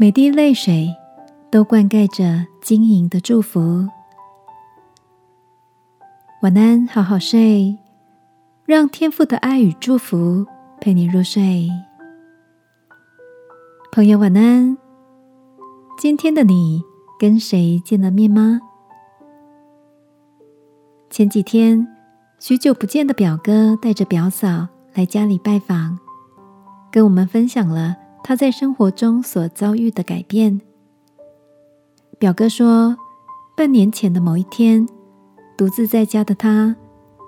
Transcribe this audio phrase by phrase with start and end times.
[0.00, 0.94] 每滴泪水
[1.50, 3.84] 都灌溉着晶莹的祝福。
[6.40, 7.76] 晚安，好好睡，
[8.64, 10.46] 让天父的爱与祝福
[10.80, 11.68] 陪你入睡。
[13.90, 14.78] 朋友，晚安。
[15.98, 16.80] 今天的你
[17.18, 18.60] 跟谁见了面吗？
[21.10, 21.88] 前几天，
[22.38, 25.98] 许久不见的表哥带着表嫂来家里拜访，
[26.92, 30.60] 跟我们分享了他在生活中所遭遇的改变。
[32.18, 32.96] 表哥说，
[33.56, 34.88] 半年前的某一天。
[35.56, 36.76] 独自在家的他，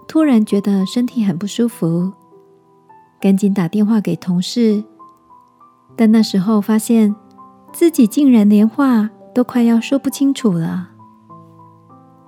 [0.06, 2.12] 突然觉得身体很不舒服，
[3.20, 4.84] 赶紧打电话给同事。
[5.96, 7.12] 但那时候发现
[7.72, 10.90] 自己竟然连话都快要说不清楚了。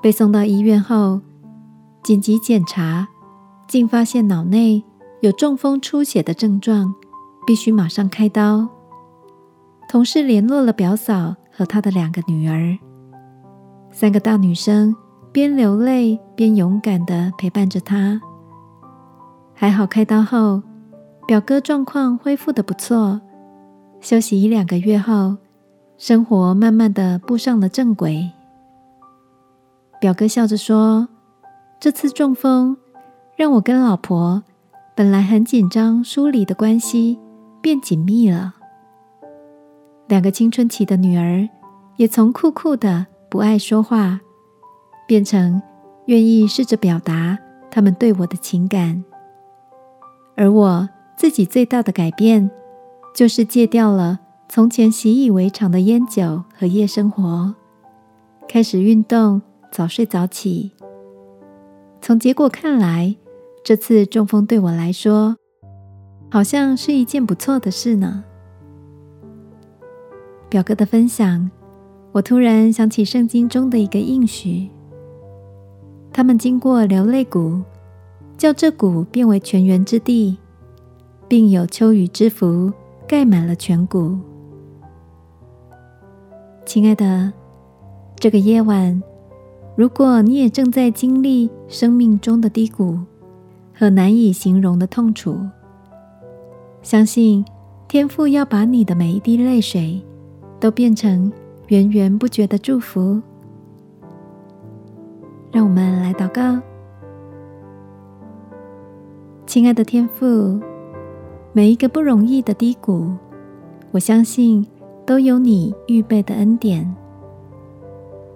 [0.03, 1.21] 被送到医院后，
[2.03, 3.07] 紧急检查，
[3.69, 4.83] 竟发现脑内
[5.21, 6.93] 有中风出血的症状，
[7.47, 8.69] 必须马上开刀。
[9.89, 12.79] 同事联络了表嫂和她的两个女儿，
[13.91, 14.95] 三个大女生。
[15.33, 18.21] 边流泪边勇敢的陪伴着他。
[19.55, 20.63] 还好开刀后，
[21.27, 23.19] 表哥状况恢复的不错。
[24.03, 25.39] 休息一两个月后，
[25.97, 28.31] 生活慢慢的步上了正轨。
[29.99, 31.09] 表哥笑着说
[31.81, 32.77] ：“这次中风，
[33.35, 34.43] 让我跟老婆
[34.95, 37.19] 本来很紧张疏离的关系
[37.63, 38.55] 变紧密了。
[40.09, 41.49] 两个青春期的女儿
[41.97, 44.21] 也从酷酷的不爱说话。”
[45.05, 45.61] 变成
[46.07, 47.39] 愿意试着表达
[47.71, 49.05] 他们对我的情感，
[50.37, 50.89] 而我
[51.19, 52.51] 自己最大的改变，
[53.15, 57.55] 就是戒掉了从前习以为常的烟酒和夜生活，
[58.49, 60.73] 开始运动，早睡早起。
[62.01, 63.15] 从结果看来，
[63.63, 65.37] 这次中风对我来说，
[66.33, 68.25] 好像是一件不错的事呢。
[70.49, 71.51] 表哥的分享，
[72.11, 74.71] 我突然想起圣经中的一个应许。
[76.11, 77.61] 他们经过流泪谷，
[78.39, 80.39] 叫这谷变为泉源之地，
[81.29, 82.73] 并有秋雨之福
[83.07, 84.19] 盖满了全谷。
[86.65, 87.31] 亲爱的，
[88.17, 89.03] 这个夜晚，
[89.77, 92.99] 如果你也正在经历生命中的低谷
[93.75, 95.39] 和难以形容的痛楚，
[96.83, 97.45] 相信
[97.87, 100.01] 天父要把你的每一滴泪水
[100.59, 101.33] 都变成
[101.69, 103.21] 源源不绝的祝福。
[105.53, 106.61] 让我们来祷告，
[109.47, 110.61] 亲爱的天父，
[111.53, 113.11] 每一个不容易的低谷，
[113.91, 114.67] 我相信
[115.07, 116.93] 都有你预备的恩典。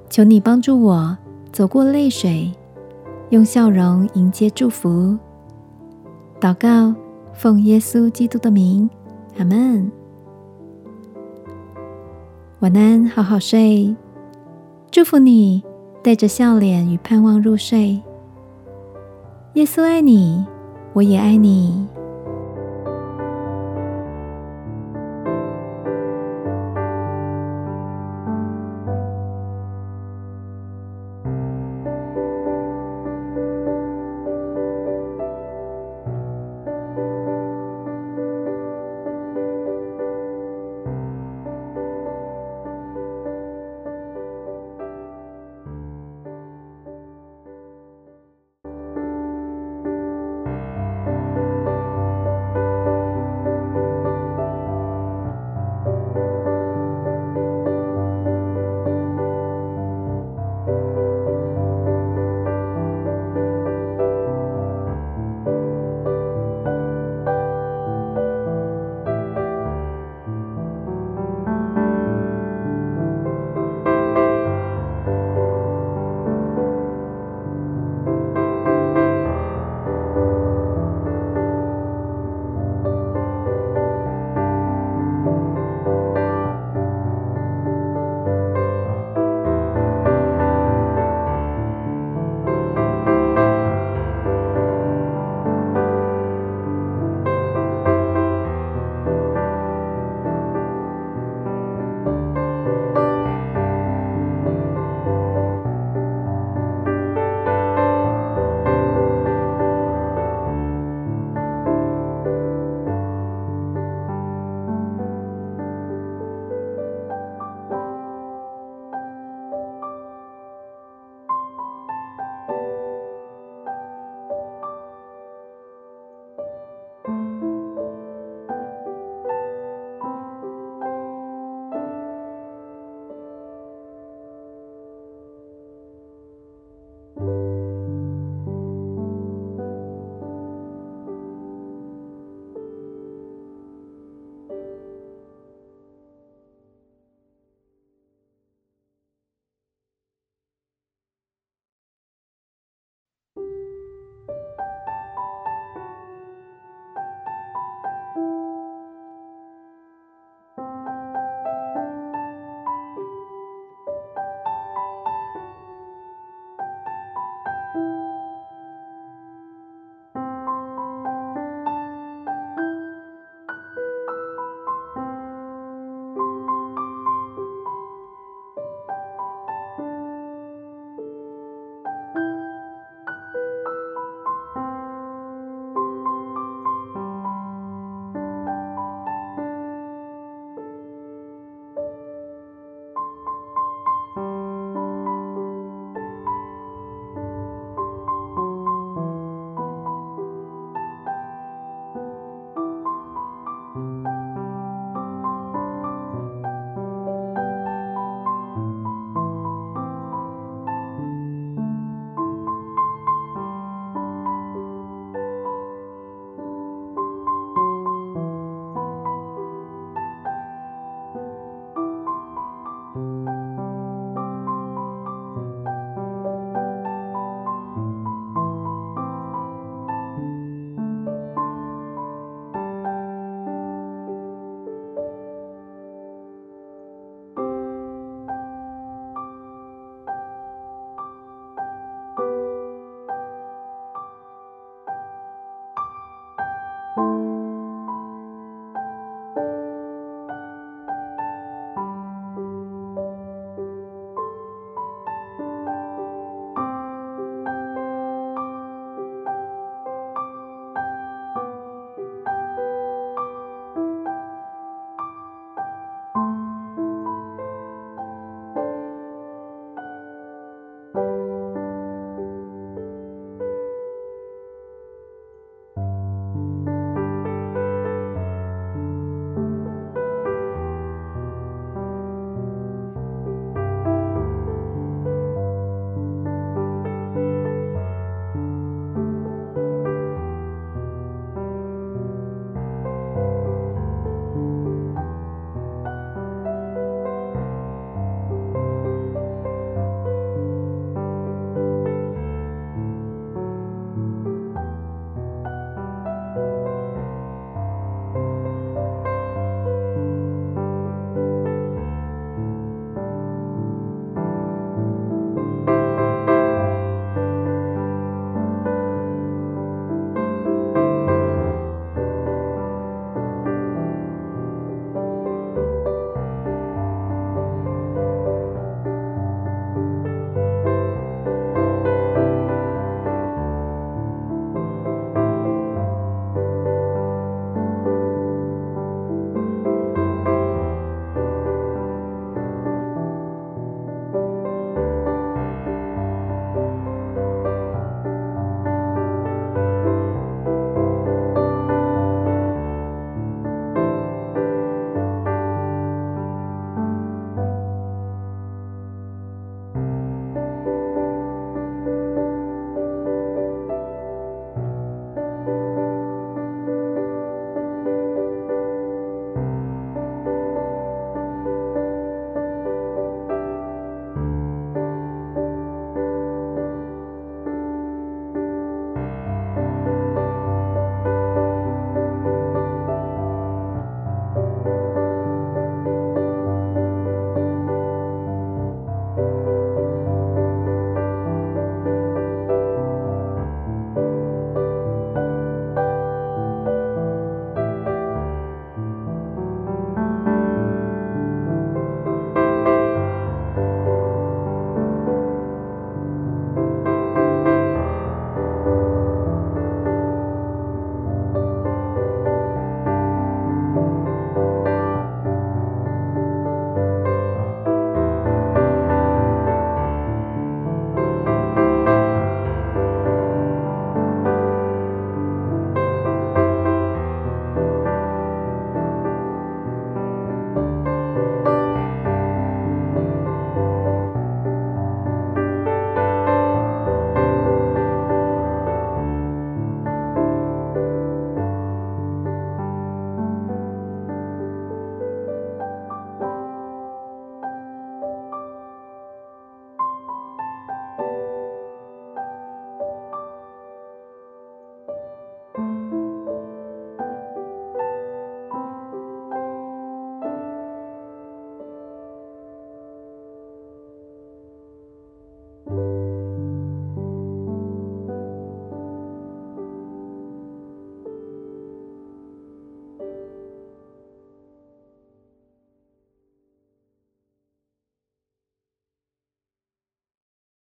[0.08, 1.16] 求你帮助我
[1.50, 2.52] 走过泪水，
[3.30, 5.16] 用笑容迎接祝福。
[6.38, 6.94] 祷告，
[7.36, 8.88] 奉耶稣基督的名，
[9.38, 9.90] 阿门。
[12.60, 13.94] 晚安，好好睡，
[14.90, 15.62] 祝福你。
[16.02, 18.00] 带着笑脸与盼望入睡。
[19.54, 20.46] 耶稣爱你，
[20.92, 21.84] 我也爱你。